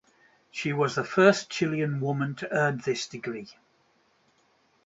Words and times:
She 0.49 0.73
was 0.73 0.95
the 0.95 1.03
first 1.03 1.51
Chilean 1.51 1.99
woman 2.01 2.33
to 2.37 2.51
earn 2.51 2.79
this 2.83 3.05
degree. 3.07 3.49